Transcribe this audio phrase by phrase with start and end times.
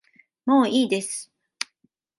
[0.47, 1.31] もういいです